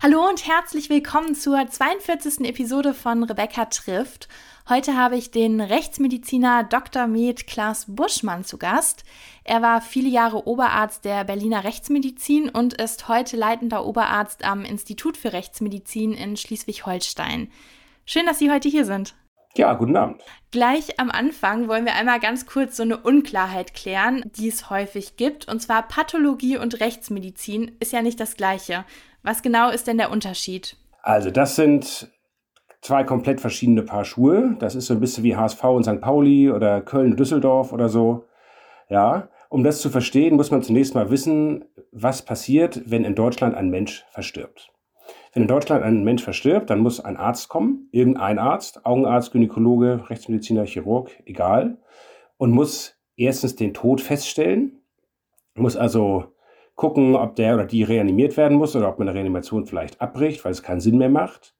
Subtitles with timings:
[0.00, 2.48] Hallo und herzlich willkommen zur 42.
[2.48, 4.28] Episode von Rebecca trifft.
[4.68, 7.08] Heute habe ich den Rechtsmediziner Dr.
[7.08, 9.02] Med Klaas Buschmann zu Gast.
[9.42, 15.16] Er war viele Jahre Oberarzt der Berliner Rechtsmedizin und ist heute leitender Oberarzt am Institut
[15.16, 17.50] für Rechtsmedizin in Schleswig-Holstein.
[18.06, 19.16] Schön, dass Sie heute hier sind.
[19.56, 20.22] Ja, guten Abend.
[20.52, 25.16] Gleich am Anfang wollen wir einmal ganz kurz so eine Unklarheit klären, die es häufig
[25.16, 25.48] gibt.
[25.48, 28.84] Und zwar Pathologie und Rechtsmedizin ist ja nicht das gleiche.
[29.22, 30.76] Was genau ist denn der Unterschied?
[31.02, 32.10] Also das sind
[32.80, 34.56] zwei komplett verschiedene Paar Schuhe.
[34.58, 36.00] Das ist so ein bisschen wie HSV und St.
[36.00, 38.24] Pauli oder Köln, Düsseldorf oder so.
[38.88, 43.54] Ja, um das zu verstehen, muss man zunächst mal wissen, was passiert, wenn in Deutschland
[43.54, 44.70] ein Mensch verstirbt.
[45.32, 50.08] Wenn in Deutschland ein Mensch verstirbt, dann muss ein Arzt kommen, irgendein Arzt, Augenarzt, Gynäkologe,
[50.08, 51.78] Rechtsmediziner, Chirurg, egal,
[52.36, 54.80] und muss erstens den Tod feststellen,
[55.54, 56.32] muss also
[56.78, 60.44] gucken, ob der oder die reanimiert werden muss oder ob man eine Reanimation vielleicht abbricht,
[60.44, 61.56] weil es keinen Sinn mehr macht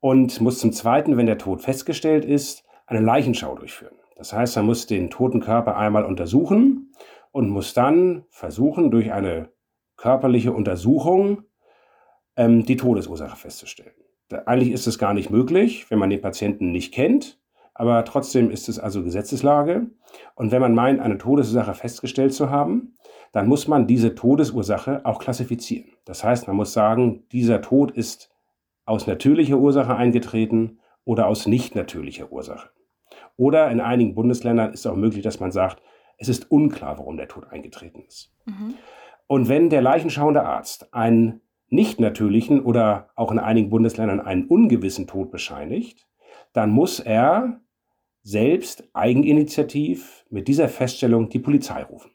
[0.00, 3.94] und muss zum Zweiten, wenn der Tod festgestellt ist, eine Leichenschau durchführen.
[4.16, 6.92] Das heißt, man muss den toten Körper einmal untersuchen
[7.30, 9.50] und muss dann versuchen, durch eine
[9.96, 11.44] körperliche Untersuchung
[12.34, 13.94] ähm, die Todesursache festzustellen.
[14.28, 17.38] Da, eigentlich ist es gar nicht möglich, wenn man den Patienten nicht kennt,
[17.72, 19.86] aber trotzdem ist es also Gesetzeslage.
[20.34, 22.96] Und wenn man meint, eine Todesursache festgestellt zu haben,
[23.32, 25.92] dann muss man diese Todesursache auch klassifizieren.
[26.04, 28.30] Das heißt, man muss sagen, dieser Tod ist
[28.84, 32.70] aus natürlicher Ursache eingetreten oder aus nicht natürlicher Ursache.
[33.36, 35.82] Oder in einigen Bundesländern ist es auch möglich, dass man sagt,
[36.18, 38.32] es ist unklar, warum der Tod eingetreten ist.
[38.44, 38.74] Mhm.
[39.26, 45.06] Und wenn der leichenschauende Arzt einen nicht natürlichen oder auch in einigen Bundesländern einen ungewissen
[45.06, 46.08] Tod bescheinigt,
[46.52, 47.60] dann muss er
[48.22, 52.10] selbst eigeninitiativ mit dieser Feststellung die Polizei rufen.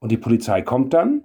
[0.00, 1.24] Und die Polizei kommt dann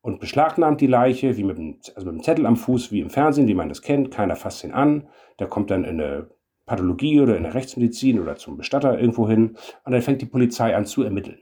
[0.00, 3.10] und beschlagnahmt die Leiche, wie mit einem, also mit einem Zettel am Fuß, wie im
[3.10, 4.10] Fernsehen, wie man das kennt.
[4.10, 5.08] Keiner fasst ihn an.
[5.38, 6.30] Der kommt dann in eine
[6.64, 9.56] Pathologie oder in eine Rechtsmedizin oder zum Bestatter irgendwo hin.
[9.84, 11.38] Und dann fängt die Polizei an zu ermitteln.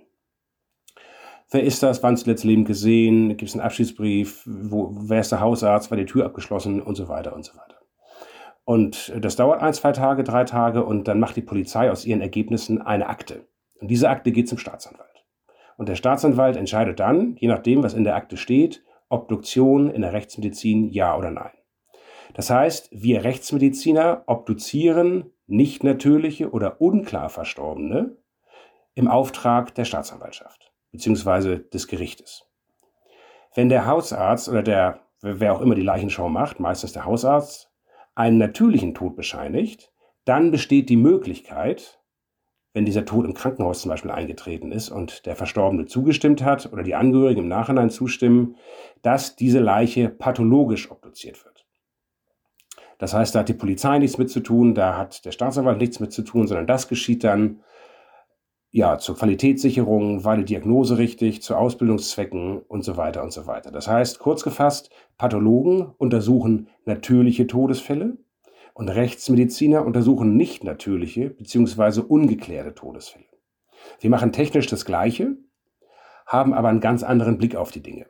[1.51, 2.03] Wer ist das?
[2.03, 3.29] Wann zuletzt Leben gesehen?
[3.37, 4.43] Gibt es einen Abschiedsbrief?
[4.45, 5.91] Wo, wer ist der Hausarzt?
[5.91, 6.83] War die Tür abgeschlossen?
[6.83, 7.81] Und so weiter und so weiter.
[8.65, 12.23] Und das dauert ein, zwei Tage, drei Tage und dann macht die Polizei aus ihren
[12.23, 13.47] Ergebnissen eine Akte.
[13.79, 15.14] Und diese Akte geht zum Staatsanwalt.
[15.77, 20.13] Und der Staatsanwalt entscheidet dann, je nachdem, was in der Akte steht, Obduktion in der
[20.13, 21.53] Rechtsmedizin ja oder nein.
[22.35, 28.17] Das heißt, wir Rechtsmediziner obduzieren nicht natürliche oder unklar Verstorbene
[28.95, 31.59] im Auftrag der Staatsanwaltschaft bzw.
[31.59, 32.49] des Gerichtes.
[33.55, 37.71] Wenn der Hausarzt oder der, wer auch immer die Leichenschau macht, meistens der Hausarzt,
[38.15, 39.93] einen natürlichen Tod bescheinigt,
[40.25, 42.01] dann besteht die Möglichkeit,
[42.75, 46.83] wenn dieser Tod im Krankenhaus zum Beispiel eingetreten ist und der Verstorbene zugestimmt hat oder
[46.83, 48.57] die Angehörigen im Nachhinein zustimmen,
[49.01, 51.65] dass diese Leiche pathologisch obduziert wird.
[52.99, 56.01] Das heißt, da hat die Polizei nichts mit zu tun, da hat der Staatsanwalt nichts
[56.01, 57.61] mit zu tun, sondern das geschieht dann
[58.73, 63.71] ja zur Qualitätssicherung, war die Diagnose richtig, zu Ausbildungszwecken und so weiter und so weiter.
[63.71, 68.17] Das heißt, kurz gefasst, Pathologen untersuchen natürliche Todesfälle,
[68.75, 72.01] und Rechtsmediziner untersuchen nicht natürliche bzw.
[72.01, 73.25] ungeklärte Todesfälle.
[74.01, 75.37] Wir machen technisch das Gleiche,
[76.27, 78.07] haben aber einen ganz anderen Blick auf die Dinge.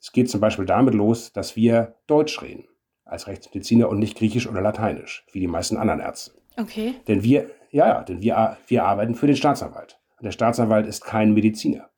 [0.00, 2.64] Es geht zum Beispiel damit los, dass wir Deutsch reden
[3.04, 6.32] als Rechtsmediziner und nicht Griechisch oder Lateinisch, wie die meisten anderen Ärzte.
[6.56, 6.94] Okay.
[7.08, 9.98] Denn wir, ja, ja, denn wir, wir arbeiten für den Staatsanwalt.
[10.18, 11.90] Und der Staatsanwalt ist kein Mediziner.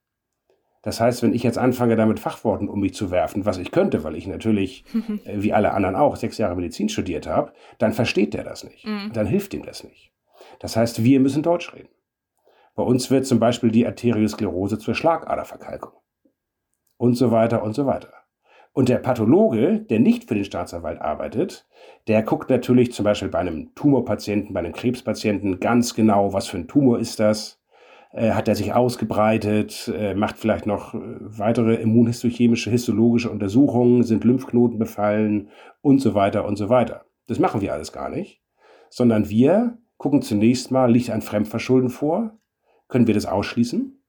[0.84, 4.04] Das heißt, wenn ich jetzt anfange, damit Fachworten um mich zu werfen, was ich könnte,
[4.04, 4.84] weil ich natürlich,
[5.24, 8.86] äh, wie alle anderen auch, sechs Jahre Medizin studiert habe, dann versteht der das nicht.
[8.86, 9.10] Mhm.
[9.14, 10.12] Dann hilft ihm das nicht.
[10.60, 11.88] Das heißt, wir müssen Deutsch reden.
[12.74, 15.92] Bei uns wird zum Beispiel die Arteriosklerose zur Schlagaderverkalkung.
[16.98, 18.12] Und so weiter und so weiter.
[18.72, 21.66] Und der Pathologe, der nicht für den Staatsanwalt arbeitet,
[22.08, 26.58] der guckt natürlich zum Beispiel bei einem Tumorpatienten, bei einem Krebspatienten ganz genau, was für
[26.58, 27.60] ein Tumor ist das,
[28.14, 34.24] äh, hat er sich ausgebreitet, äh, macht vielleicht noch äh, weitere immunhistochemische, histologische Untersuchungen, sind
[34.24, 35.48] Lymphknoten befallen
[35.82, 37.04] und so weiter und so weiter.
[37.26, 38.40] Das machen wir alles gar nicht,
[38.88, 42.38] sondern wir gucken zunächst mal, liegt ein Fremdverschulden vor?
[42.88, 44.00] Können wir das ausschließen?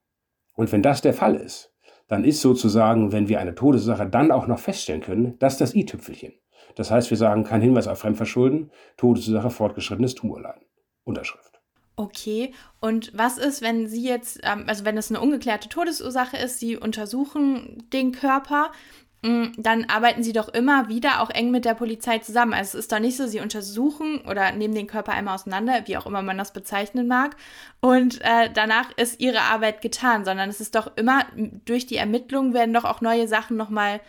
[0.54, 1.74] Und wenn das der Fall ist,
[2.08, 6.34] dann ist sozusagen, wenn wir eine Todesursache dann auch noch feststellen können, das das i-Tüpfelchen.
[6.76, 10.62] Das heißt, wir sagen kein Hinweis auf Fremdverschulden, Todesursache fortgeschrittenes Tumorleiden.
[11.04, 11.55] Unterschrift.
[11.98, 16.60] Okay, und was ist, wenn Sie jetzt, ähm, also wenn es eine ungeklärte Todesursache ist,
[16.60, 18.70] Sie untersuchen den Körper,
[19.22, 22.52] mm, dann arbeiten Sie doch immer wieder auch eng mit der Polizei zusammen.
[22.52, 25.96] Also es ist doch nicht so, Sie untersuchen oder nehmen den Körper einmal auseinander, wie
[25.96, 27.34] auch immer man das bezeichnen mag,
[27.80, 31.24] und äh, danach ist Ihre Arbeit getan, sondern es ist doch immer,
[31.64, 34.02] durch die Ermittlungen werden doch auch neue Sachen nochmal,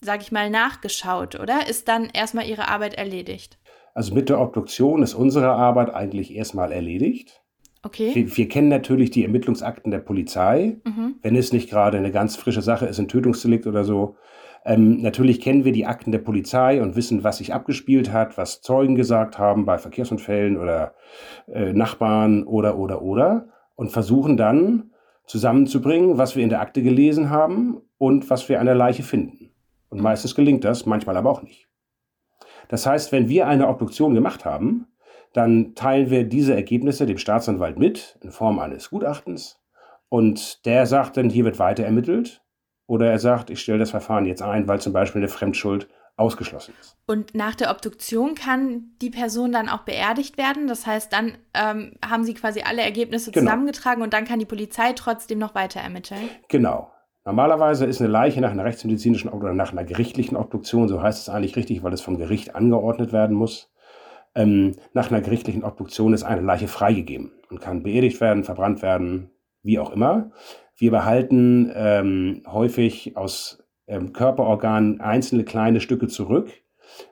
[0.00, 1.66] sag ich mal, nachgeschaut, oder?
[1.66, 3.58] Ist dann erstmal Ihre Arbeit erledigt?
[3.94, 7.42] Also mit der Obduktion ist unsere Arbeit eigentlich erstmal erledigt.
[7.82, 8.12] Okay.
[8.14, 11.16] Wir, wir kennen natürlich die Ermittlungsakten der Polizei, Mhm.
[11.22, 14.16] wenn es nicht gerade eine ganz frische Sache ist, ein Tötungsdelikt oder so.
[14.64, 18.62] Ähm, natürlich kennen wir die Akten der Polizei und wissen, was sich abgespielt hat, was
[18.62, 20.94] Zeugen gesagt haben bei Verkehrsunfällen oder
[21.48, 23.48] äh, Nachbarn oder, oder, oder.
[23.74, 24.92] Und versuchen dann
[25.26, 29.50] zusammenzubringen, was wir in der Akte gelesen haben und was wir an der Leiche finden.
[29.88, 31.68] Und meistens gelingt das, manchmal aber auch nicht.
[32.72, 34.86] Das heißt, wenn wir eine Obduktion gemacht haben,
[35.34, 39.60] dann teilen wir diese Ergebnisse dem Staatsanwalt mit in Form eines Gutachtens
[40.08, 42.42] und der sagt dann, hier wird weiter ermittelt
[42.86, 45.86] oder er sagt, ich stelle das Verfahren jetzt ein, weil zum Beispiel eine Fremdschuld
[46.16, 46.96] ausgeschlossen ist.
[47.06, 50.66] Und nach der Obduktion kann die Person dann auch beerdigt werden.
[50.66, 53.46] Das heißt, dann ähm, haben Sie quasi alle Ergebnisse Genau.
[53.50, 56.30] zusammengetragen und dann kann die Polizei trotzdem noch weiter ermitteln.
[56.48, 56.91] Genau.
[57.24, 61.32] Normalerweise ist eine Leiche nach einer rechtsmedizinischen oder nach einer gerichtlichen Obduktion, so heißt es
[61.32, 63.70] eigentlich richtig, weil es vom Gericht angeordnet werden muss.
[64.34, 69.30] Ähm, nach einer gerichtlichen Obduktion ist eine Leiche freigegeben und kann beerdigt werden, verbrannt werden,
[69.62, 70.30] wie auch immer.
[70.76, 76.50] Wir behalten ähm, häufig aus ähm, Körperorganen einzelne kleine Stücke zurück,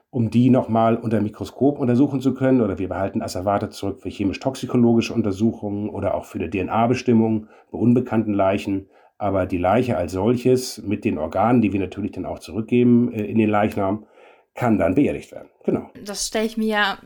[0.09, 2.61] um die nochmal unter Mikroskop untersuchen zu können.
[2.61, 8.33] Oder wir behalten Asservate zurück für chemisch-toxikologische Untersuchungen oder auch für eine DNA-Bestimmung bei unbekannten
[8.33, 8.89] Leichen.
[9.21, 13.23] Aber die Leiche als solches mit den Organen, die wir natürlich dann auch zurückgeben äh,
[13.23, 14.07] in den Leichnam,
[14.55, 15.47] kann dann beerdigt werden.
[15.63, 15.91] Genau.
[16.03, 16.97] Das stelle ich mir ja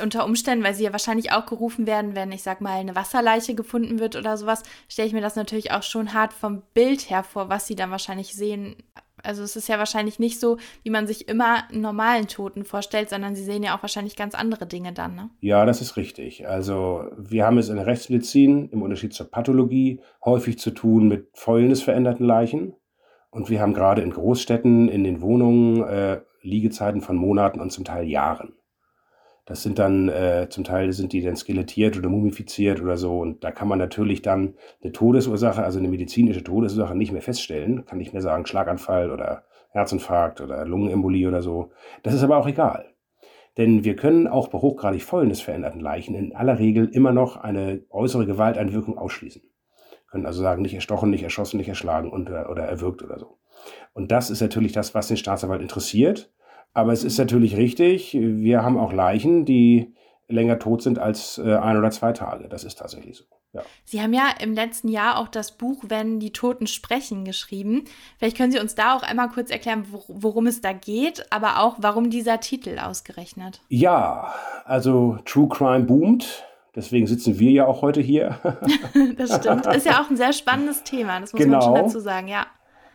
[0.00, 3.56] unter Umständen, weil sie ja wahrscheinlich auch gerufen werden, wenn ich sag mal eine Wasserleiche
[3.56, 7.24] gefunden wird oder sowas, stelle ich mir das natürlich auch schon hart vom Bild her
[7.24, 8.76] vor, was sie dann wahrscheinlich sehen.
[9.24, 13.10] Also es ist ja wahrscheinlich nicht so, wie man sich immer einen normalen Toten vorstellt,
[13.10, 15.30] sondern sie sehen ja auch wahrscheinlich ganz andere Dinge dann, ne?
[15.40, 16.46] Ja, das ist richtig.
[16.46, 21.28] Also wir haben es in der Rechtsmedizin im Unterschied zur Pathologie häufig zu tun mit
[21.34, 22.74] fäulnisveränderten Leichen.
[23.30, 27.84] Und wir haben gerade in Großstädten in den Wohnungen äh, Liegezeiten von Monaten und zum
[27.84, 28.54] Teil Jahren.
[29.46, 33.18] Das sind dann, äh, zum Teil sind die dann skelettiert oder mumifiziert oder so.
[33.18, 37.84] Und da kann man natürlich dann eine Todesursache, also eine medizinische Todesursache nicht mehr feststellen.
[37.84, 41.72] Kann nicht mehr sagen Schlaganfall oder Herzinfarkt oder Lungenembolie oder so.
[42.02, 42.94] Das ist aber auch egal.
[43.56, 48.26] Denn wir können auch bei hochgradig fäulnisveränderten Leichen in aller Regel immer noch eine äußere
[48.26, 49.42] Gewalteinwirkung ausschließen.
[50.10, 53.38] Können also sagen, nicht erstochen, nicht erschossen, nicht erschlagen und, oder, oder erwürgt oder so.
[53.92, 56.32] Und das ist natürlich das, was den Staatsanwalt interessiert.
[56.74, 59.94] Aber es ist natürlich richtig, wir haben auch Leichen, die
[60.28, 62.48] länger tot sind als äh, ein oder zwei Tage.
[62.48, 63.24] Das ist tatsächlich so.
[63.52, 63.62] Ja.
[63.84, 67.84] Sie haben ja im letzten Jahr auch das Buch Wenn die Toten sprechen geschrieben.
[68.18, 71.60] Vielleicht können Sie uns da auch einmal kurz erklären, wor worum es da geht, aber
[71.60, 73.60] auch warum dieser Titel ausgerechnet.
[73.68, 74.34] ja,
[74.64, 76.42] also True Crime boomt.
[76.74, 78.40] Deswegen sitzen wir ja auch heute hier.
[79.16, 79.66] das stimmt.
[79.66, 81.60] Ist ja auch ein sehr spannendes Thema, das muss man Genau.
[81.60, 82.46] schon dazu sagen, ja.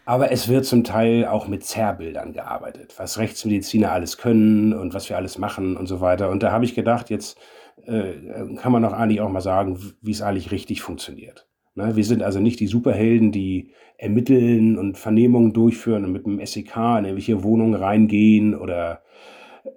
[0.10, 5.08] Aber es wird zum Teil auch mit Zerrbildern gearbeitet, was Rechtsmediziner alles können und was
[5.08, 6.32] wir alles machen und so weiter.
[6.32, 7.38] Und da habe ich gedacht, jetzt
[7.86, 8.14] äh,
[8.56, 11.48] kann man doch eigentlich auch mal sagen, wie es eigentlich richtig funktioniert.
[11.76, 11.96] Ne?
[11.96, 13.70] Wir sind also nicht die Superhelden, die
[14.00, 19.04] ermitteln und Vernehmungen durchführen und mit dem SEK in irgendwelche Wohnungen reingehen oder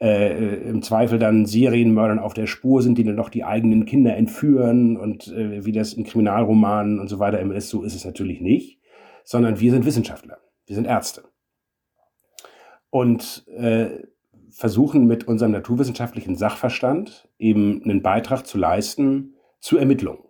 [0.01, 4.17] äh, im Zweifel dann Serienmördern auf der Spur sind, die dann noch die eigenen Kinder
[4.17, 8.07] entführen und äh, wie das in Kriminalromanen und so weiter immer ist, so ist es
[8.07, 8.79] natürlich nicht,
[9.25, 11.25] sondern wir sind Wissenschaftler, wir sind Ärzte
[12.91, 14.03] und äh,
[14.51, 20.25] versuchen mit unserem naturwissenschaftlichen Sachverstand eben einen Beitrag zu leisten zu Ermittlungen.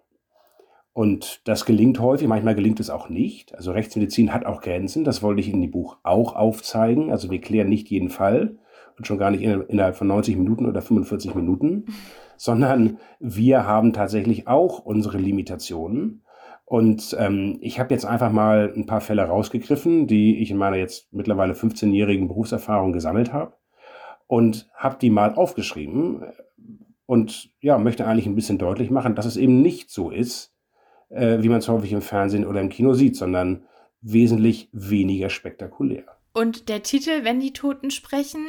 [0.95, 3.55] Und das gelingt häufig, manchmal gelingt es auch nicht.
[3.55, 7.11] Also Rechtsmedizin hat auch Grenzen, das wollte ich in dem Buch auch aufzeigen.
[7.11, 8.59] Also wir klären nicht jeden Fall
[8.99, 11.87] und schon gar nicht in- innerhalb von 90 Minuten oder 45 Minuten,
[12.37, 16.25] sondern wir haben tatsächlich auch unsere Limitationen.
[16.65, 20.77] Und ähm, ich habe jetzt einfach mal ein paar Fälle rausgegriffen, die ich in meiner
[20.77, 23.55] jetzt mittlerweile 15-jährigen Berufserfahrung gesammelt habe
[24.27, 26.25] und habe die mal aufgeschrieben
[27.05, 30.55] und ja, möchte eigentlich ein bisschen deutlich machen, dass es eben nicht so ist,
[31.11, 33.67] äh, wie man es häufig im Fernsehen oder im Kino sieht, sondern
[34.01, 36.05] wesentlich weniger spektakulär.
[36.33, 38.47] Und der Titel, wenn die Toten sprechen,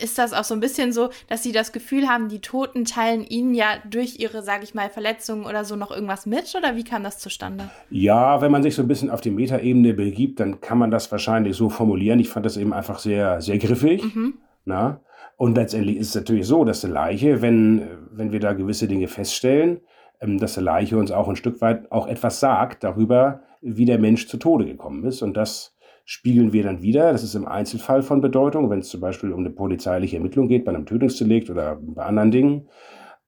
[0.00, 3.24] ist das auch so ein bisschen so, dass sie das Gefühl haben, die Toten teilen
[3.24, 6.54] ihnen ja durch ihre, sage ich mal, Verletzungen oder so noch irgendwas mit?
[6.56, 7.70] Oder wie kam das zustande?
[7.90, 11.10] Ja, wenn man sich so ein bisschen auf die Metaebene begibt, dann kann man das
[11.10, 12.20] wahrscheinlich so formulieren.
[12.20, 14.02] Ich fand das eben einfach sehr, sehr griffig.
[14.02, 14.34] Mhm.
[14.64, 15.00] Na?
[15.36, 19.08] Und letztendlich ist es natürlich so, dass eine Leiche, wenn, wenn wir da gewisse Dinge
[19.08, 19.80] feststellen,
[20.20, 23.98] ähm, dass die Leiche uns auch ein Stück weit auch etwas sagt darüber, wie der
[23.98, 25.22] Mensch zu Tode gekommen ist.
[25.22, 27.12] Und das spiegeln wir dann wieder.
[27.12, 30.64] Das ist im Einzelfall von Bedeutung, wenn es zum Beispiel um eine polizeiliche Ermittlung geht,
[30.64, 32.68] bei einem Tötungsdelikt oder bei anderen Dingen.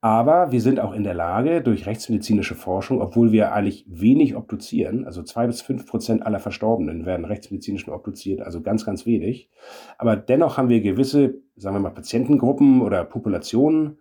[0.05, 5.05] Aber wir sind auch in der Lage, durch rechtsmedizinische Forschung, obwohl wir eigentlich wenig obduzieren,
[5.07, 9.49] also zwei bis fünf Prozent aller Verstorbenen werden rechtsmedizinisch obduziert, also ganz, ganz wenig.
[9.99, 13.99] Aber dennoch haben wir gewisse, sagen wir mal, Patientengruppen oder Populationen,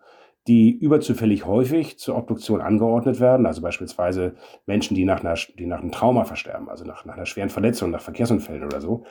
[0.47, 5.81] die überzufällig häufig zur Obduktion angeordnet werden, also beispielsweise Menschen, die nach, einer, die nach
[5.81, 9.03] einem Trauma versterben, also nach, nach einer schweren Verletzung, nach Verkehrsunfällen oder so.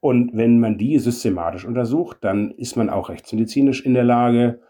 [0.00, 4.60] Und wenn man die systematisch untersucht, dann ist man auch rechtsmedizinisch in der Lage,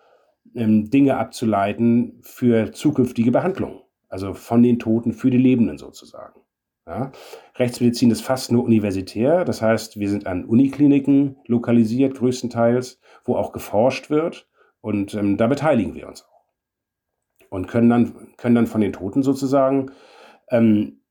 [0.54, 3.80] ähm, Dinge abzuleiten für zukünftige Behandlungen.
[4.08, 6.40] Also von den Toten für die Lebenden sozusagen.
[6.86, 7.12] Ja.
[7.56, 9.44] Rechtsmedizin ist fast nur universitär.
[9.44, 14.48] Das heißt, wir sind an Unikliniken lokalisiert, größtenteils, wo auch geforscht wird.
[14.88, 16.46] Und ähm, da beteiligen wir uns auch.
[17.50, 19.90] Und können dann, können dann von den Toten sozusagen
[20.50, 21.02] ähm,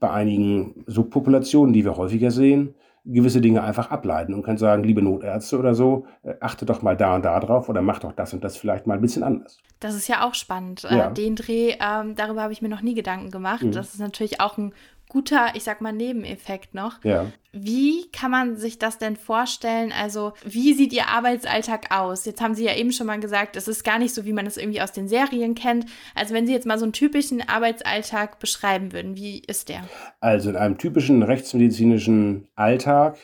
[0.00, 5.00] bei einigen Subpopulationen, die wir häufiger sehen, gewisse Dinge einfach ableiten und kann sagen, liebe
[5.00, 8.34] Notärzte oder so, äh, achte doch mal da und da drauf oder mach doch das
[8.34, 9.58] und das vielleicht mal ein bisschen anders.
[9.78, 10.82] Das ist ja auch spannend.
[10.90, 11.10] Äh, ja.
[11.10, 13.62] den Dreh, ähm, darüber habe ich mir noch nie Gedanken gemacht.
[13.62, 13.70] Mhm.
[13.70, 14.72] Das ist natürlich auch ein
[15.10, 17.04] guter, ich sag mal, Nebeneffekt noch.
[17.04, 17.26] Ja.
[17.52, 19.92] Wie kann man sich das denn vorstellen?
[19.92, 22.24] Also, wie sieht Ihr Arbeitsalltag aus?
[22.24, 24.46] Jetzt haben Sie ja eben schon mal gesagt, es ist gar nicht so, wie man
[24.46, 25.84] es irgendwie aus den Serien kennt.
[26.14, 29.82] Also, wenn Sie jetzt mal so einen typischen Arbeitsalltag beschreiben würden, wie ist der?
[30.20, 33.18] Also, in einem typischen rechtsmedizinischen Alltag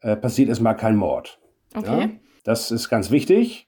[0.00, 1.38] äh, passiert erstmal kein Mord.
[1.74, 2.00] Okay.
[2.00, 2.08] Ja?
[2.44, 3.66] Das ist ganz wichtig.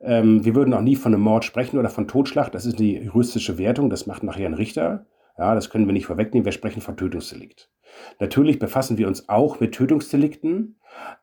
[0.00, 2.50] Ähm, wir würden auch nie von einem Mord sprechen oder von Totschlag.
[2.50, 3.90] Das ist die juristische Wertung.
[3.90, 5.06] Das macht nachher ein Richter.
[5.40, 6.44] Ja, das können wir nicht vorwegnehmen.
[6.44, 7.70] Wir sprechen von Tötungsdelikt.
[8.18, 10.78] Natürlich befassen wir uns auch mit Tötungsdelikten,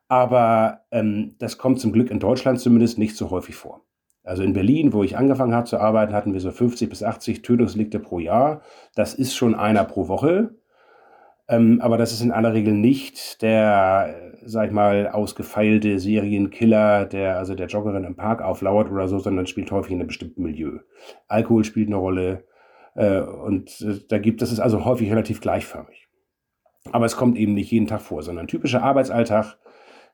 [0.08, 3.86] aber ähm, das kommt zum Glück in Deutschland zumindest nicht so häufig vor.
[4.24, 7.42] Also in Berlin, wo ich angefangen habe zu arbeiten, hatten wir so 50 bis 80
[7.42, 8.62] Tötungsdelikte pro Jahr.
[8.96, 10.50] Das ist schon einer pro Woche.
[11.46, 17.38] Ähm, aber das ist in aller Regel nicht der, sag ich mal, ausgefeilte Serienkiller, der
[17.38, 20.80] also der Joggerin im Park auflauert oder so, sondern spielt häufig in einem bestimmten Milieu.
[21.28, 22.47] Alkohol spielt eine Rolle,
[23.04, 26.08] und äh, da gibt es also häufig relativ gleichförmig.
[26.90, 29.58] Aber es kommt eben nicht jeden Tag vor, sondern ein typischer Arbeitsalltag,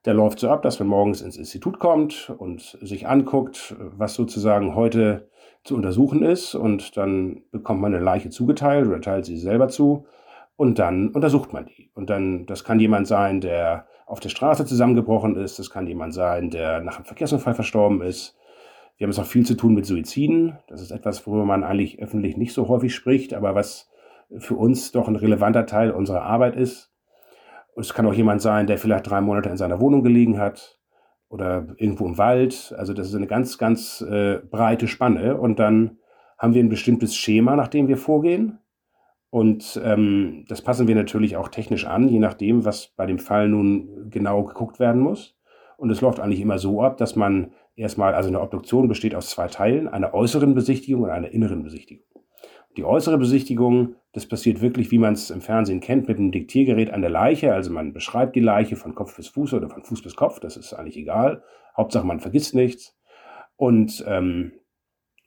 [0.04, 4.74] der läuft so ab, dass man morgens ins Institut kommt und sich anguckt, was sozusagen
[4.74, 5.30] heute
[5.64, 6.54] zu untersuchen ist.
[6.54, 10.06] Und dann bekommt man eine Leiche zugeteilt oder teilt sie selber zu.
[10.56, 11.90] Und dann untersucht man die.
[11.94, 15.58] Und dann, das kann jemand sein, der auf der Straße zusammengebrochen ist.
[15.58, 18.36] Das kann jemand sein, der nach einem Verkehrsunfall verstorben ist.
[18.96, 20.58] Wir haben es auch viel zu tun mit Suiziden.
[20.68, 23.90] Das ist etwas, worüber man eigentlich öffentlich nicht so häufig spricht, aber was
[24.38, 26.92] für uns doch ein relevanter Teil unserer Arbeit ist.
[27.76, 30.78] es kann auch jemand sein, der vielleicht drei Monate in seiner Wohnung gelegen hat
[31.28, 32.74] oder irgendwo im Wald.
[32.78, 35.36] Also das ist eine ganz, ganz äh, breite Spanne.
[35.36, 35.98] Und dann
[36.38, 38.58] haben wir ein bestimmtes Schema, nach dem wir vorgehen.
[39.30, 43.48] Und ähm, das passen wir natürlich auch technisch an, je nachdem, was bei dem Fall
[43.48, 45.36] nun genau geguckt werden muss.
[45.76, 49.30] Und es läuft eigentlich immer so ab, dass man erstmal, also eine Obduktion besteht aus
[49.30, 52.06] zwei Teilen, einer äußeren Besichtigung und einer inneren Besichtigung.
[52.76, 56.92] Die äußere Besichtigung, das passiert wirklich, wie man es im Fernsehen kennt, mit einem Diktiergerät
[56.92, 57.54] an der Leiche.
[57.54, 60.56] Also man beschreibt die Leiche von Kopf bis Fuß oder von Fuß bis Kopf, das
[60.56, 61.42] ist eigentlich egal.
[61.76, 62.96] Hauptsache man vergisst nichts.
[63.56, 64.52] Und ähm,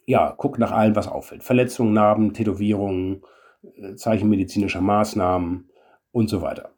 [0.05, 1.43] ja, guckt nach allem, was auffällt.
[1.43, 3.21] Verletzungen, Narben, Tätowierungen,
[3.63, 5.69] äh, Zeichen medizinischer Maßnahmen
[6.11, 6.71] und so weiter.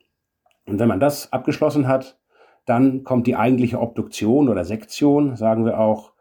[0.65, 2.19] Und wenn man das abgeschlossen hat,
[2.65, 6.13] dann kommt die eigentliche Obduktion oder Sektion, sagen wir auch,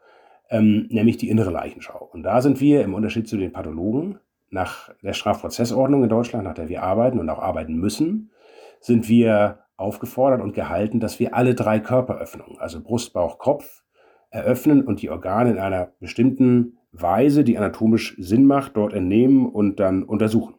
[0.49, 2.09] ähm, nämlich die innere Leichenschau.
[2.11, 4.19] Und da sind wir im Unterschied zu den Pathologen
[4.49, 8.31] nach der Strafprozessordnung in Deutschland, nach der wir arbeiten und auch arbeiten müssen,
[8.79, 13.83] sind wir aufgefordert und gehalten, dass wir alle drei Körperöffnungen, also Brust, Bauch, Kopf,
[14.31, 19.79] eröffnen und die Organe in einer bestimmten Weise, die anatomisch Sinn macht, dort entnehmen und
[19.79, 20.55] dann untersuchen.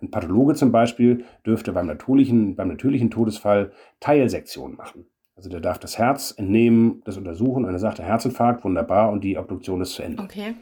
[0.00, 5.06] Ein Pathologe zum Beispiel dürfte beim natürlichen, beim natürlichen Todesfall Teilsektionen machen.
[5.40, 9.24] Also der darf das Herz entnehmen, das untersuchen und er sagt, der Herzinfarkt, wunderbar, und
[9.24, 10.22] die Obduktion ist zu Ende.
[10.22, 10.54] Okay.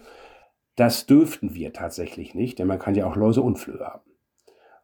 [0.76, 4.08] Das dürften wir tatsächlich nicht, denn man kann ja auch Läuse und Flöhe haben.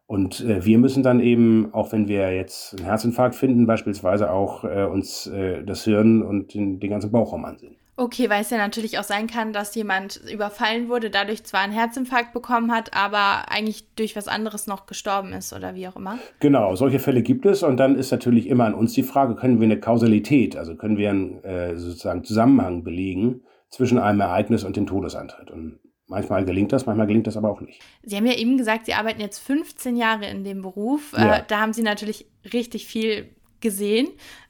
[0.05, 4.65] Und äh, wir müssen dann eben, auch wenn wir jetzt einen Herzinfarkt finden, beispielsweise auch
[4.65, 7.77] äh, uns äh, das Hirn und den, den ganzen Bauchraum ansehen.
[7.97, 11.71] Okay, weil es ja natürlich auch sein kann, dass jemand überfallen wurde, dadurch zwar einen
[11.71, 16.19] Herzinfarkt bekommen hat, aber eigentlich durch was anderes noch gestorben ist oder wie auch immer.
[16.41, 19.61] Genau, solche Fälle gibt es und dann ist natürlich immer an uns die Frage, können
[19.61, 24.75] wir eine Kausalität, also können wir einen äh, sozusagen Zusammenhang belegen zwischen einem Ereignis und
[24.75, 25.49] dem Todesantritt.
[25.49, 27.81] Und manchmal gelingt das, manchmal gelingt das aber auch nicht.
[28.03, 31.13] Sie haben ja eben gesagt, Sie arbeiten jetzt 15 Jahre in dem Beruf.
[31.13, 31.35] Äh, ja.
[31.37, 34.07] Äh, da haben Sie natürlich richtig viel gesehen.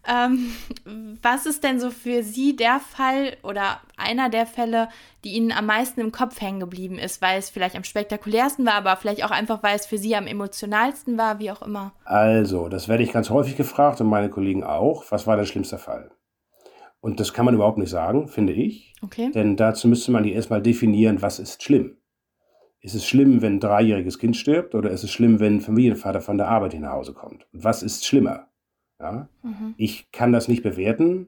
[0.07, 0.51] Ähm,
[1.21, 4.89] was ist denn so für Sie der Fall oder einer der Fälle,
[5.23, 8.75] die Ihnen am meisten im Kopf hängen geblieben ist, weil es vielleicht am spektakulärsten war,
[8.75, 11.93] aber vielleicht auch einfach, weil es für Sie am emotionalsten war, wie auch immer?
[12.03, 15.05] Also, das werde ich ganz häufig gefragt und meine Kollegen auch.
[15.09, 16.11] Was war der schlimmste Fall?
[16.99, 18.95] Und das kann man überhaupt nicht sagen, finde ich.
[19.03, 19.29] Okay.
[19.31, 21.97] Denn dazu müsste man erstmal definieren, was ist schlimm.
[22.79, 26.21] Ist es schlimm, wenn ein dreijähriges Kind stirbt oder ist es schlimm, wenn ein Familienvater
[26.21, 27.47] von der Arbeit nach Hause kommt?
[27.51, 28.47] Und was ist schlimmer?
[28.99, 29.29] Ja?
[29.43, 29.75] Mhm.
[29.77, 31.27] Ich kann das nicht bewerten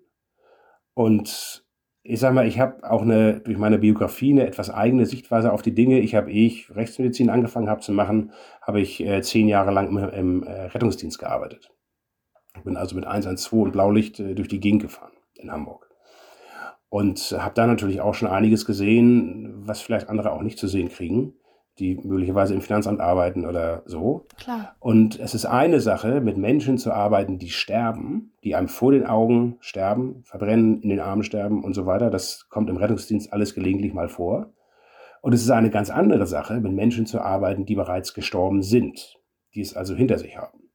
[0.93, 1.65] und
[2.09, 5.61] ich sage mal, ich habe auch eine, durch meine Biografie eine etwas eigene Sichtweise auf
[5.61, 5.99] die Dinge.
[5.99, 8.31] Ich habe, ehe ich Rechtsmedizin angefangen habe zu machen,
[8.61, 11.69] habe ich äh, zehn Jahre lang im, im äh, Rettungsdienst gearbeitet.
[12.55, 15.89] Ich bin also mit 112 und Blaulicht äh, durch die Gegend gefahren in Hamburg.
[16.87, 20.87] Und habe da natürlich auch schon einiges gesehen, was vielleicht andere auch nicht zu sehen
[20.87, 21.33] kriegen
[21.79, 24.25] die möglicherweise im Finanzamt arbeiten oder so.
[24.39, 24.75] Klar.
[24.79, 29.05] Und es ist eine Sache, mit Menschen zu arbeiten, die sterben, die einem vor den
[29.05, 32.09] Augen sterben, verbrennen, in den Armen sterben und so weiter.
[32.09, 34.53] Das kommt im Rettungsdienst alles gelegentlich mal vor.
[35.21, 39.17] Und es ist eine ganz andere Sache, mit Menschen zu arbeiten, die bereits gestorben sind,
[39.53, 40.67] die es also hinter sich haben.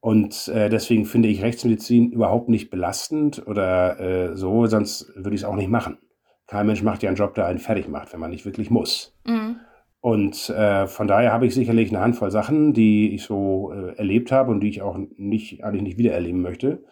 [0.00, 5.42] Und äh, deswegen finde ich Rechtsmedizin überhaupt nicht belastend oder äh, so, sonst würde ich
[5.42, 5.98] es auch nicht machen.
[6.46, 9.16] Kein Mensch macht ja einen Job, der einen fertig macht, wenn man nicht wirklich muss.
[9.24, 9.56] Mhm.
[10.00, 14.32] Und äh, von daher habe ich sicherlich eine Handvoll Sachen, die ich so äh, erlebt
[14.32, 16.84] habe und die ich auch nicht, eigentlich nicht wieder erleben möchte.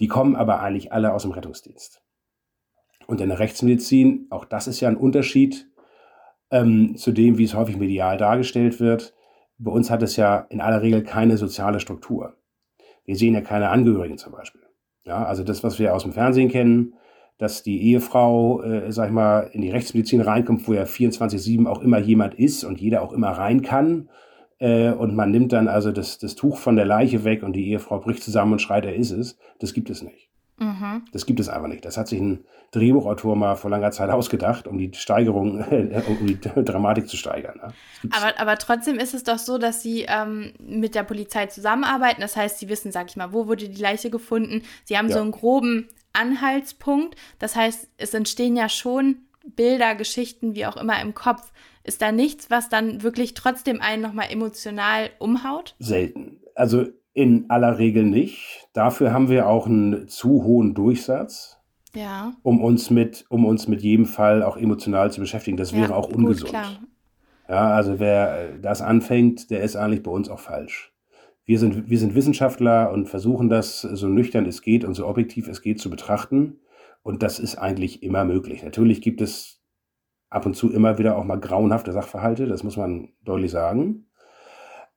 [0.00, 2.02] Die kommen aber eigentlich alle aus dem Rettungsdienst.
[3.06, 5.70] Und in der Rechtsmedizin, auch das ist ja ein Unterschied
[6.50, 9.14] ähm, zu dem, wie es häufig medial dargestellt wird.
[9.58, 12.36] Bei uns hat es ja in aller Regel keine soziale Struktur.
[13.04, 14.62] Wir sehen ja keine Angehörigen zum Beispiel.
[15.04, 16.94] Ja, also das, was wir aus dem Fernsehen kennen,
[17.38, 21.82] dass die Ehefrau, äh, sag ich mal, in die Rechtsmedizin reinkommt, wo ja 24-7 auch
[21.82, 24.08] immer jemand ist und jeder auch immer rein kann.
[24.58, 27.68] Äh, und man nimmt dann also das, das Tuch von der Leiche weg und die
[27.70, 29.38] Ehefrau bricht zusammen und schreit, er ist es.
[29.58, 30.30] Das gibt es nicht.
[30.58, 31.04] Mhm.
[31.12, 31.84] Das gibt es einfach nicht.
[31.84, 36.38] Das hat sich ein Drehbuchautor mal vor langer Zeit ausgedacht, um die Steigerung, um die
[36.40, 37.60] Dramatik zu steigern.
[38.10, 42.22] Aber, aber trotzdem ist es doch so, dass Sie ähm, mit der Polizei zusammenarbeiten.
[42.22, 44.62] Das heißt, Sie wissen, sag ich mal, wo wurde die Leiche gefunden.
[44.84, 45.16] Sie haben ja.
[45.16, 47.16] so einen groben Anhaltspunkt.
[47.38, 51.52] Das heißt, es entstehen ja schon Bilder, Geschichten, wie auch immer im Kopf.
[51.84, 55.76] Ist da nichts, was dann wirklich trotzdem einen nochmal emotional umhaut?
[55.78, 56.40] Selten.
[56.54, 58.68] Also in aller Regel nicht.
[58.72, 61.58] Dafür haben wir auch einen zu hohen Durchsatz.
[61.94, 62.34] Ja.
[62.42, 65.56] Um uns mit, um uns mit jedem Fall auch emotional zu beschäftigen.
[65.56, 66.52] Das wäre ja, auch ungesund.
[66.52, 66.80] Gut,
[67.48, 70.92] ja, also wer das anfängt, der ist eigentlich bei uns auch falsch
[71.46, 75.48] wir sind, wir sind Wissenschaftler und versuchen das so nüchtern es geht und so objektiv
[75.48, 76.58] es geht zu betrachten.
[77.02, 78.64] Und das ist eigentlich immer möglich.
[78.64, 79.62] Natürlich gibt es
[80.28, 84.06] ab und zu immer wieder auch mal grauenhafte Sachverhalte, das muss man deutlich sagen.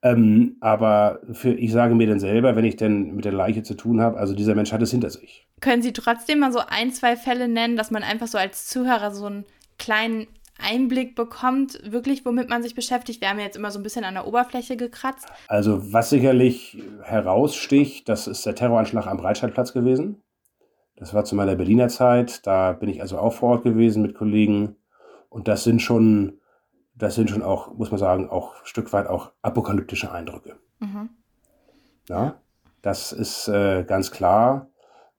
[0.01, 3.75] Ähm, aber für, ich sage mir dann selber, wenn ich denn mit der Leiche zu
[3.75, 5.47] tun habe, also dieser Mensch hat es hinter sich.
[5.59, 9.11] Können Sie trotzdem mal so ein, zwei Fälle nennen, dass man einfach so als Zuhörer
[9.11, 9.45] so einen
[9.77, 10.27] kleinen
[10.61, 13.21] Einblick bekommt, wirklich, womit man sich beschäftigt.
[13.21, 15.27] Wir haben ja jetzt immer so ein bisschen an der Oberfläche gekratzt.
[15.47, 20.21] Also was sicherlich heraussticht, das ist der Terroranschlag am Breitscheidplatz gewesen.
[20.95, 22.45] Das war zu meiner Berliner Zeit.
[22.45, 24.75] Da bin ich also auch vor Ort gewesen mit Kollegen.
[25.29, 26.39] Und das sind schon,
[26.93, 30.57] das sind schon auch, muss man sagen, auch ein Stück weit auch apokalyptische Eindrücke.
[30.79, 31.09] Mhm.
[32.09, 32.41] Ja,
[32.81, 34.69] das ist äh, ganz klar.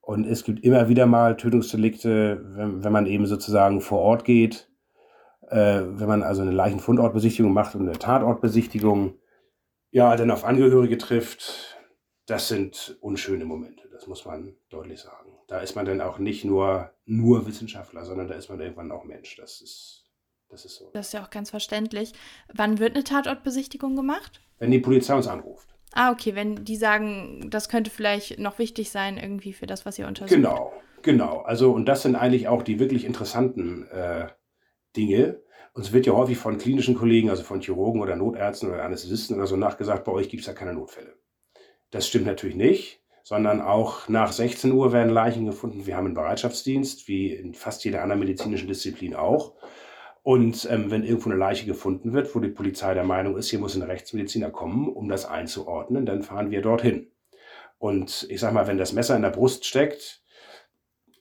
[0.01, 4.70] Und es gibt immer wieder mal Tötungsdelikte, wenn, wenn man eben sozusagen vor Ort geht
[5.51, 9.19] äh, wenn man also eine Leichenfundortbesichtigung macht und eine Tatortbesichtigung,
[9.91, 11.77] ja, dann auf Angehörige trifft,
[12.27, 15.31] das sind unschöne Momente, das muss man deutlich sagen.
[15.49, 19.05] Da ist man dann auch nicht nur, nur Wissenschaftler, sondern da ist man irgendwann auch
[19.05, 19.35] Mensch.
[19.37, 20.05] Das ist,
[20.49, 20.91] das ist so.
[20.93, 22.13] Das ist ja auch ganz verständlich.
[22.55, 24.41] Wann wird eine Tatortbesichtigung gemacht?
[24.59, 25.69] Wenn die Polizei uns anruft.
[25.93, 29.99] Ah, okay, wenn die sagen, das könnte vielleicht noch wichtig sein, irgendwie für das, was
[29.99, 30.31] ihr untersucht.
[30.31, 31.39] Genau, genau.
[31.41, 34.29] Also, und das sind eigentlich auch die wirklich interessanten äh,
[34.97, 35.41] Dinge.
[35.73, 39.37] Und es wird ja häufig von klinischen Kollegen, also von Chirurgen oder Notärzten oder Anästhesisten
[39.37, 41.15] oder so nachgesagt, bei euch gibt es ja keine Notfälle.
[41.91, 45.87] Das stimmt natürlich nicht, sondern auch nach 16 Uhr werden Leichen gefunden.
[45.87, 49.55] Wir haben einen Bereitschaftsdienst, wie in fast jeder anderen medizinischen Disziplin auch.
[50.23, 53.59] Und ähm, wenn irgendwo eine Leiche gefunden wird, wo die Polizei der Meinung ist, hier
[53.59, 57.11] muss ein Rechtsmediziner kommen, um das einzuordnen, dann fahren wir dorthin.
[57.79, 60.20] Und ich sag mal, wenn das Messer in der Brust steckt,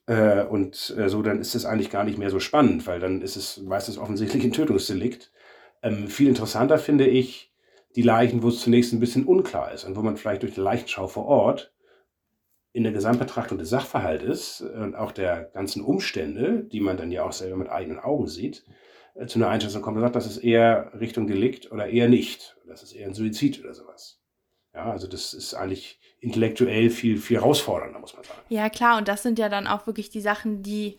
[0.10, 3.22] äh, und äh, so, dann ist es eigentlich gar nicht mehr so spannend, weil dann
[3.22, 5.32] ist es meistens offensichtlich ein Tötungsdelikt.
[5.84, 7.54] Ähm, viel interessanter finde ich
[7.95, 10.62] die Leichen, wo es zunächst ein bisschen unklar ist und wo man vielleicht durch die
[10.62, 11.74] Leichenschau vor Ort
[12.74, 17.32] in der Gesamtbetrachtung des Sachverhaltes und auch der ganzen Umstände, die man dann ja auch
[17.32, 18.65] selber mit eigenen Augen sieht,
[19.13, 22.58] äh, zu einer Einschätzung kommt und sagt, das ist eher Richtung Delikt oder eher nicht.
[22.67, 24.19] Das ist eher ein Suizid oder sowas.
[24.74, 28.39] Ja, also das ist eigentlich intellektuell viel, viel herausfordernder, muss man sagen.
[28.49, 30.97] Ja, klar, und das sind ja dann auch wirklich die Sachen, die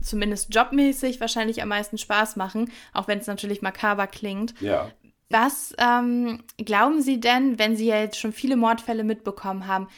[0.00, 4.54] zumindest jobmäßig wahrscheinlich am meisten Spaß machen, auch wenn es natürlich makaber klingt.
[4.60, 4.90] Ja.
[5.30, 9.88] Was ähm, glauben Sie denn, wenn Sie ja jetzt schon viele Mordfälle mitbekommen haben,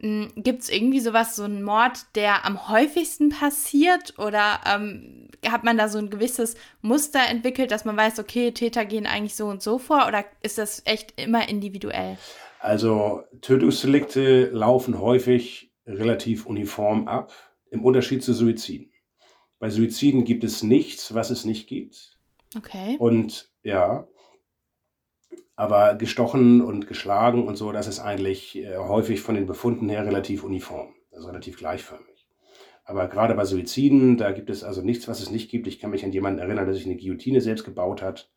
[0.00, 4.18] hm, Gibt es irgendwie sowas, so einen Mord, der am häufigsten passiert?
[4.18, 8.84] Oder ähm, hat man da so ein gewisses Muster entwickelt, dass man weiß, okay, Täter
[8.84, 10.06] gehen eigentlich so und so vor?
[10.06, 12.18] Oder ist das echt immer individuell?
[12.60, 17.32] Also Tötungsdelikte laufen häufig relativ uniform ab,
[17.70, 18.90] im Unterschied zu Suiziden.
[19.58, 22.18] Bei Suiziden gibt es nichts, was es nicht gibt.
[22.56, 22.96] Okay.
[22.98, 24.06] Und ja,
[25.56, 30.04] aber gestochen und geschlagen und so, das ist eigentlich äh, häufig von den Befunden her
[30.04, 32.26] relativ uniform, also relativ gleichförmig.
[32.84, 35.66] Aber gerade bei Suiziden, da gibt es also nichts, was es nicht gibt.
[35.66, 38.30] Ich kann mich an jemanden erinnern, der sich eine Guillotine selbst gebaut hat.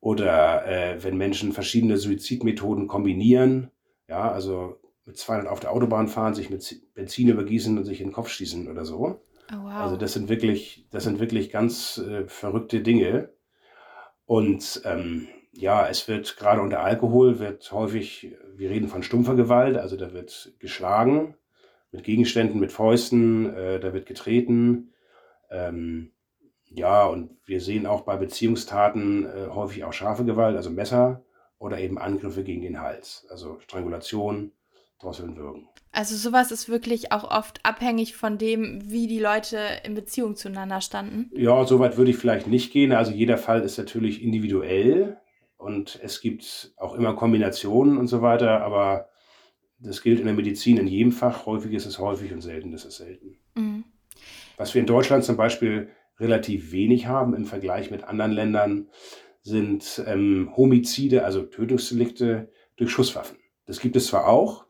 [0.00, 3.70] Oder äh, wenn Menschen verschiedene Suizidmethoden kombinieren,
[4.08, 8.08] ja, also mit 200 auf der Autobahn fahren, sich mit Benzin übergießen und sich in
[8.08, 9.20] den Kopf schießen oder so.
[9.52, 9.72] Oh, wow.
[9.72, 13.30] Also das sind wirklich, das sind wirklich ganz äh, verrückte Dinge.
[14.26, 19.78] Und ähm, ja, es wird gerade unter Alkohol wird häufig, wir reden von stumpfer Gewalt,
[19.78, 21.34] also da wird geschlagen
[21.90, 24.92] mit Gegenständen, mit Fäusten, äh, da wird getreten.
[25.50, 26.12] Ähm,
[26.70, 31.24] ja, und wir sehen auch bei Beziehungstaten äh, häufig auch scharfe Gewalt, also Messer
[31.58, 34.52] oder eben Angriffe gegen den Hals, also Strangulation,
[35.00, 35.68] Drosseln, Würgen.
[35.92, 40.80] Also sowas ist wirklich auch oft abhängig von dem, wie die Leute in Beziehung zueinander
[40.80, 41.30] standen.
[41.34, 42.92] Ja, so weit würde ich vielleicht nicht gehen.
[42.92, 45.18] Also jeder Fall ist natürlich individuell
[45.56, 49.08] und es gibt auch immer Kombinationen und so weiter, aber
[49.80, 51.46] das gilt in der Medizin in jedem Fach.
[51.46, 53.38] Häufig ist es häufig und selten ist es selten.
[53.54, 53.84] Mhm.
[54.56, 58.88] Was wir in Deutschland zum Beispiel relativ wenig haben im Vergleich mit anderen Ländern,
[59.42, 63.38] sind ähm, Homizide, also Tötungsdelikte durch Schusswaffen.
[63.66, 64.66] Das gibt es zwar auch,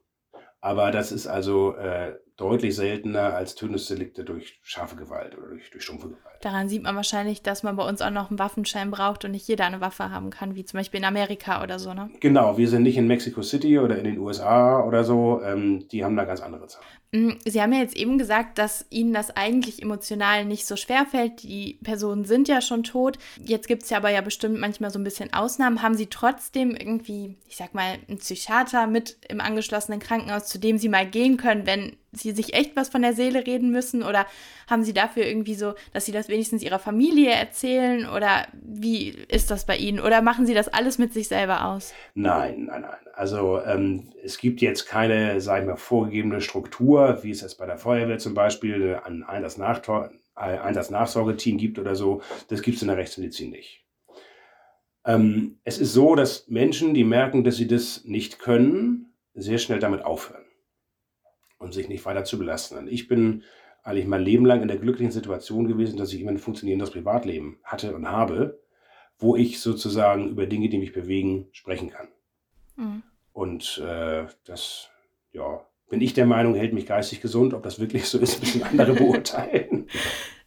[0.60, 5.82] aber das ist also äh, deutlich seltener als Tötungsdelikte durch scharfe Gewalt oder durch, durch
[5.82, 6.24] stumpfe Gewalt.
[6.40, 9.48] Daran sieht man wahrscheinlich, dass man bei uns auch noch einen Waffenschein braucht und nicht
[9.48, 12.10] jeder eine Waffe haben kann, wie zum Beispiel in Amerika oder so, ne?
[12.20, 15.42] Genau, wir sind nicht in Mexico City oder in den USA oder so.
[15.42, 16.86] Ähm, die haben da ganz andere Zahlen.
[17.10, 21.06] Mm, Sie haben ja jetzt eben gesagt, dass Ihnen das eigentlich emotional nicht so schwer
[21.06, 21.42] fällt.
[21.42, 23.18] Die Personen sind ja schon tot.
[23.42, 25.82] Jetzt gibt es ja aber ja bestimmt manchmal so ein bisschen Ausnahmen.
[25.82, 30.78] Haben Sie trotzdem irgendwie, ich sag mal, einen Psychiater mit im angeschlossenen Krankenhaus, zu dem
[30.78, 34.02] Sie mal gehen können, wenn sie sich echt was von der Seele reden müssen?
[34.02, 34.26] Oder
[34.68, 38.08] haben sie dafür irgendwie so, dass sie das wenigstens ihrer Familie erzählen?
[38.08, 40.00] Oder wie ist das bei ihnen?
[40.00, 41.92] Oder machen sie das alles mit sich selber aus?
[42.14, 42.98] Nein, nein, nein.
[43.14, 47.66] Also ähm, es gibt jetzt keine, sag ich mal, vorgegebene Struktur, wie es jetzt bei
[47.66, 52.22] der Feuerwehr zum Beispiel ein Einsatznachsorgeteam gibt oder so.
[52.48, 53.84] Das gibt es in der Rechtsmedizin nicht.
[55.04, 59.78] Ähm, es ist so, dass Menschen, die merken, dass sie das nicht können, sehr schnell
[59.78, 60.47] damit aufhören
[61.58, 62.78] und sich nicht weiter zu belasten.
[62.78, 63.42] Und ich bin
[63.82, 67.58] eigentlich mein Leben lang in der glücklichen Situation gewesen, dass ich immer ein funktionierendes Privatleben
[67.64, 68.60] hatte und habe,
[69.18, 72.08] wo ich sozusagen über Dinge, die mich bewegen, sprechen kann.
[72.76, 73.02] Mhm.
[73.32, 74.88] Und äh, das,
[75.32, 77.54] ja, bin ich der Meinung, hält mich geistig gesund.
[77.54, 79.86] Ob das wirklich so ist, müssen andere beurteilen.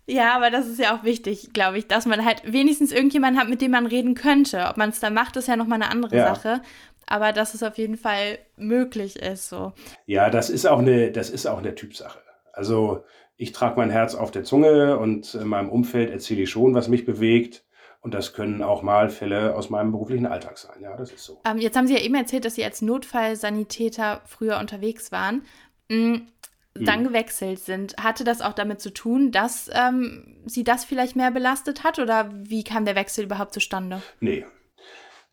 [0.08, 3.50] Ja, aber das ist ja auch wichtig, glaube ich, dass man halt wenigstens irgendjemanden hat,
[3.50, 4.66] mit dem man reden könnte.
[4.68, 6.36] Ob man es dann macht, ist ja nochmal eine andere ja.
[6.36, 6.62] Sache
[7.08, 9.50] aber dass es auf jeden Fall möglich ist.
[9.50, 9.74] So.
[10.06, 12.20] Ja, das ist auch eine, das ist auch eine Typsache.
[12.54, 13.04] Also
[13.38, 16.88] ich trage mein Herz auf der Zunge und in meinem Umfeld erzähle ich schon, was
[16.88, 17.64] mich bewegt.
[18.02, 20.82] Und das können auch mal Fälle aus meinem beruflichen Alltag sein.
[20.82, 21.40] Ja, das ist so.
[21.46, 25.44] Ähm, jetzt haben Sie ja eben erzählt, dass Sie als Notfallsanitäter früher unterwegs waren.
[25.88, 26.28] Mhm
[26.74, 27.08] dann hm.
[27.08, 27.96] gewechselt sind.
[27.98, 32.30] Hatte das auch damit zu tun, dass ähm, sie das vielleicht mehr belastet hat oder
[32.34, 34.02] wie kam der Wechsel überhaupt zustande?
[34.20, 34.46] Nee,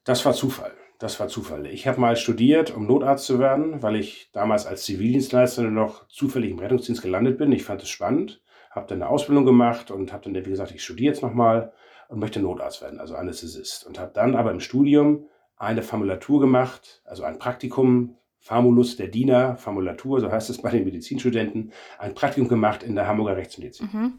[0.04, 0.72] das war Zufall.
[0.98, 1.66] Das war Zufall.
[1.66, 6.50] Ich habe mal studiert, um Notarzt zu werden, weil ich damals als Zivildienstleister noch zufällig
[6.50, 7.52] im Rettungsdienst gelandet bin.
[7.52, 10.82] Ich fand es spannend, habe dann eine Ausbildung gemacht und habe dann, wie gesagt, ich
[10.82, 11.72] studiere jetzt nochmal
[12.08, 13.86] und möchte Notarzt werden, also Anästhesist.
[13.86, 19.56] Und habe dann aber im Studium eine Formulatur gemacht, also ein Praktikum, Famulus der Diener,
[19.56, 23.88] Formulatur, so heißt es bei den Medizinstudenten, ein Praktikum gemacht in der Hamburger Rechtsmedizin.
[23.92, 24.18] Mhm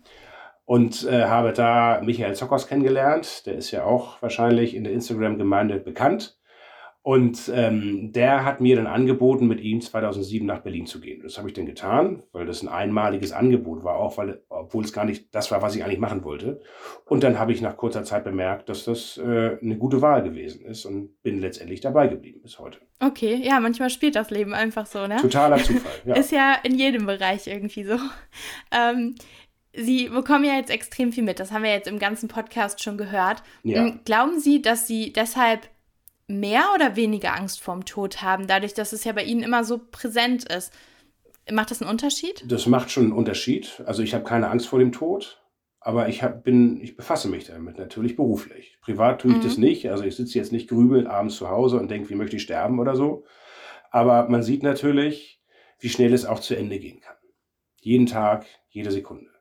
[0.69, 3.47] und äh, habe da Michael Zockers kennengelernt.
[3.47, 6.38] Der ist ja auch wahrscheinlich in der Instagram-Gemeinde bekannt.
[7.01, 11.21] Und ähm, der hat mir dann angeboten, mit ihm 2007 nach Berlin zu gehen.
[11.23, 14.91] Das habe ich dann getan, weil das ein einmaliges Angebot war, auch weil, obwohl es
[14.91, 16.62] gar nicht das war, was ich eigentlich machen wollte.
[17.05, 20.65] Und dann habe ich nach kurzer Zeit bemerkt, dass das äh, eine gute Wahl gewesen
[20.65, 22.79] ist und bin letztendlich dabei geblieben bis heute.
[22.99, 25.17] Okay, ja, manchmal spielt das Leben einfach so, ne?
[25.21, 25.93] Totaler Zufall.
[26.05, 26.15] Ja.
[26.15, 27.97] ist ja in jedem Bereich irgendwie so.
[28.71, 29.15] Ähm,
[29.71, 31.39] Sie bekommen ja jetzt extrem viel mit.
[31.39, 33.43] Das haben wir jetzt im ganzen Podcast schon gehört.
[33.63, 33.89] Ja.
[34.03, 35.69] Glauben Sie, dass Sie deshalb
[36.29, 39.79] mehr oder weniger Angst vorm Tod haben, dadurch, dass es ja bei Ihnen immer so
[39.79, 40.71] präsent ist.
[41.51, 42.43] Macht das einen Unterschied?
[42.47, 43.81] Das macht schon einen Unterschied.
[43.85, 45.41] Also ich habe keine Angst vor dem Tod,
[45.79, 48.77] aber ich hab, bin, ich befasse mich damit natürlich beruflich.
[48.81, 49.43] Privat tue ich mhm.
[49.43, 49.89] das nicht.
[49.89, 52.79] Also ich sitze jetzt nicht grübelnd abends zu Hause und denke, wie möchte ich sterben
[52.79, 53.25] oder so.
[53.89, 55.41] Aber man sieht natürlich,
[55.79, 57.15] wie schnell es auch zu Ende gehen kann.
[57.81, 59.31] Jeden Tag, jede Sekunde.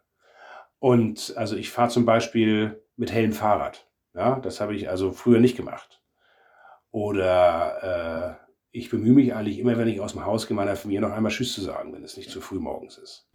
[0.79, 3.87] Und also ich fahre zum Beispiel mit hellem Fahrrad.
[4.15, 6.03] Ja, das habe ich also früher nicht gemacht.
[6.91, 11.01] Oder äh, ich bemühe mich eigentlich immer, wenn ich aus dem Haus gehe, meiner Familie
[11.01, 13.29] noch einmal Tschüss zu sagen, wenn es nicht zu früh morgens ist.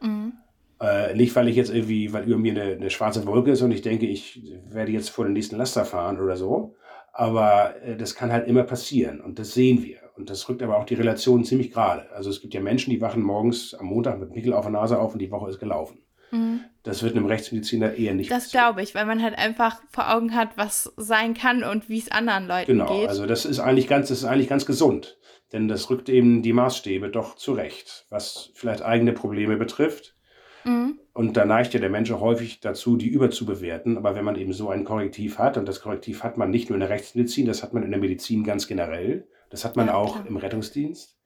[0.00, 0.34] Mhm.
[0.80, 3.70] Äh, nicht, weil ich jetzt irgendwie, weil über mir eine, eine, schwarze Wolke ist und
[3.70, 6.74] ich denke, ich werde jetzt vor den nächsten Laster fahren oder so.
[7.12, 9.98] Aber äh, das kann halt immer passieren und das sehen wir.
[10.16, 12.10] Und das rückt aber auch die Relation ziemlich gerade.
[12.12, 14.98] Also es gibt ja Menschen, die wachen morgens am Montag mit Pickel auf der Nase
[14.98, 15.98] auf und die Woche ist gelaufen.
[16.32, 16.60] Mhm.
[16.82, 20.34] Das wird einem Rechtsmediziner eher nicht Das glaube ich, weil man halt einfach vor Augen
[20.34, 22.96] hat, was sein kann und wie es anderen Leuten genau, geht.
[22.96, 25.18] Genau, also das ist eigentlich ganz, das ist eigentlich ganz gesund.
[25.52, 30.16] Denn das rückt eben die Maßstäbe doch zurecht, was vielleicht eigene Probleme betrifft.
[30.64, 30.98] Mhm.
[31.12, 33.98] Und da neigt ja der Mensch häufig dazu, die überzubewerten.
[33.98, 36.76] Aber wenn man eben so ein Korrektiv hat, und das Korrektiv hat man nicht nur
[36.76, 39.94] in der Rechtsmedizin, das hat man in der Medizin ganz generell, das hat man ja,
[39.94, 40.26] auch klar.
[40.26, 41.18] im Rettungsdienst,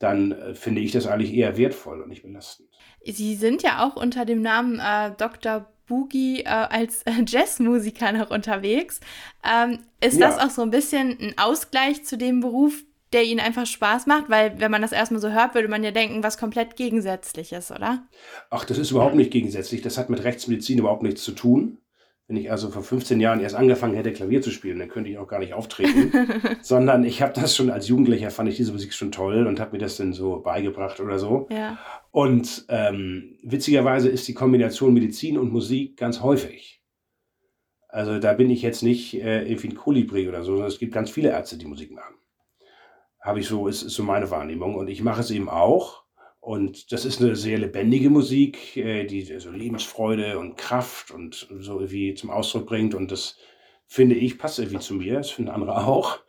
[0.00, 2.68] dann äh, finde ich das eigentlich eher wertvoll und nicht belastend.
[3.04, 5.66] Sie sind ja auch unter dem Namen äh, Dr.
[5.86, 9.00] Boogie äh, als äh, Jazzmusiker noch unterwegs.
[9.44, 10.28] Ähm, ist ja.
[10.28, 12.82] das auch so ein bisschen ein Ausgleich zu dem Beruf,
[13.12, 14.30] der Ihnen einfach Spaß macht?
[14.30, 18.06] Weil, wenn man das erstmal so hört, würde man ja denken, was komplett Gegensätzliches, oder?
[18.50, 19.82] Ach, das ist überhaupt nicht gegensätzlich.
[19.82, 21.78] Das hat mit Rechtsmedizin überhaupt nichts zu tun.
[22.30, 25.18] Wenn ich also vor 15 Jahren erst angefangen hätte, Klavier zu spielen, dann könnte ich
[25.18, 26.12] auch gar nicht auftreten.
[26.62, 29.72] Sondern ich habe das schon als Jugendlicher, fand ich diese Musik schon toll und habe
[29.72, 31.48] mir das dann so beigebracht oder so.
[31.50, 31.76] Ja.
[32.12, 36.84] Und ähm, witzigerweise ist die Kombination Medizin und Musik ganz häufig.
[37.88, 40.94] Also da bin ich jetzt nicht äh, irgendwie ein Kolibri oder so, sondern es gibt
[40.94, 42.14] ganz viele Ärzte, die Musik machen.
[43.20, 44.76] Habe ich so, ist, ist so meine Wahrnehmung.
[44.76, 45.99] Und ich mache es eben auch.
[46.40, 51.80] Und das ist eine sehr lebendige Musik, äh, die so Lebensfreude und Kraft und so
[51.80, 52.94] irgendwie zum Ausdruck bringt.
[52.94, 53.36] Und das
[53.86, 56.20] finde ich passt irgendwie zu mir, das finden andere auch.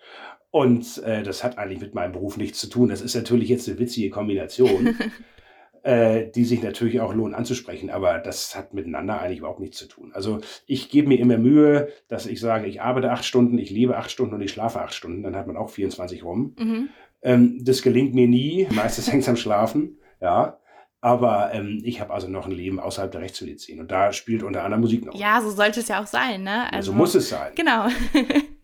[0.50, 2.90] Und äh, das hat eigentlich mit meinem Beruf nichts zu tun.
[2.90, 4.98] Das ist natürlich jetzt eine witzige Kombination,
[5.84, 9.88] äh, die sich natürlich auch lohnt anzusprechen, aber das hat miteinander eigentlich überhaupt nichts zu
[9.88, 10.12] tun.
[10.14, 13.96] Also ich gebe mir immer Mühe, dass ich sage, ich arbeite acht Stunden, ich lebe
[13.96, 16.54] acht Stunden und ich schlafe acht Stunden, dann hat man auch 24 rum.
[16.60, 16.90] Mhm.
[17.22, 20.58] Ähm, das gelingt mir nie, meistens hängt es am Schlafen ja.
[21.04, 24.64] Aber ähm, ich habe also noch ein Leben außerhalb der Rechtsmedizin und da spielt unter
[24.64, 25.16] anderem Musik noch.
[25.16, 26.72] Ja, so sollte es ja auch sein, ne?
[26.72, 27.52] Also, ja, so muss es sein.
[27.56, 27.88] Genau.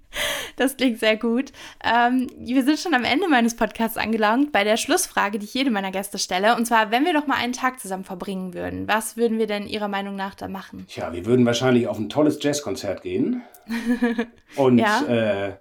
[0.56, 1.52] Das klingt sehr gut.
[1.84, 5.74] Ähm, wir sind schon am Ende meines Podcasts angelangt bei der Schlussfrage, die ich jedem
[5.74, 6.56] meiner Gäste stelle.
[6.56, 9.67] Und zwar, wenn wir doch mal einen Tag zusammen verbringen würden, was würden wir denn
[9.67, 10.86] Ihrer Meinung nach da machen?
[10.89, 13.43] Tja, wir würden wahrscheinlich auf ein tolles Jazzkonzert gehen.
[14.56, 15.04] Und ja.
[15.06, 15.58] äh,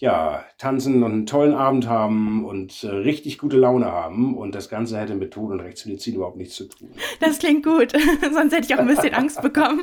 [0.00, 4.34] ja, tanzen und einen tollen Abend haben und äh, richtig gute Laune haben.
[4.34, 6.90] Und das Ganze hätte mit Tod und Rechtsmedizin überhaupt nichts zu tun.
[7.20, 7.92] Das klingt gut.
[8.32, 9.82] Sonst hätte ich auch ein bisschen Angst bekommen.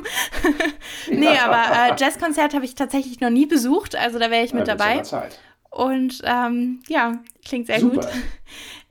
[1.10, 3.94] nee, aber äh, Jazzkonzert habe ich tatsächlich noch nie besucht.
[3.94, 5.02] Also da wäre ich mit ja, dabei.
[5.02, 5.38] Zeit.
[5.70, 8.00] Und ähm, ja, klingt sehr Super.
[8.00, 8.08] gut.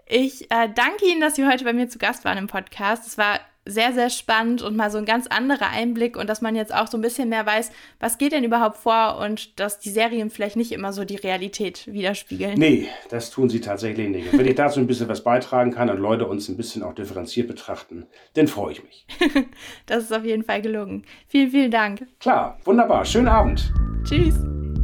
[0.06, 3.06] Ich äh, danke Ihnen, dass Sie heute bei mir zu Gast waren im Podcast.
[3.06, 6.56] Es war sehr, sehr spannend und mal so ein ganz anderer Einblick und dass man
[6.56, 9.90] jetzt auch so ein bisschen mehr weiß, was geht denn überhaupt vor und dass die
[9.90, 12.56] Serien vielleicht nicht immer so die Realität widerspiegeln.
[12.58, 14.32] Nee, das tun sie tatsächlich nicht.
[14.32, 16.94] Und wenn ich dazu ein bisschen was beitragen kann und Leute uns ein bisschen auch
[16.94, 19.06] differenziert betrachten, dann freue ich mich.
[19.86, 21.04] das ist auf jeden Fall gelungen.
[21.28, 22.08] Vielen, vielen Dank.
[22.20, 23.06] Klar, wunderbar.
[23.06, 23.72] Schönen Abend.
[24.04, 24.36] Tschüss.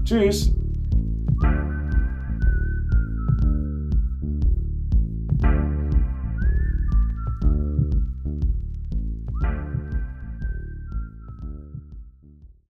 [0.04, 0.63] Tschüss.